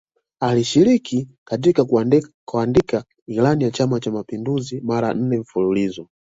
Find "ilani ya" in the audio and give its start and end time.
3.27-3.71